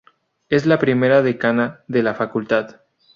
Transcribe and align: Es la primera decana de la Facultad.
Es 0.49 0.65
la 0.65 0.79
primera 0.79 1.21
decana 1.21 1.81
de 1.87 2.01
la 2.01 2.15
Facultad. 2.15 2.79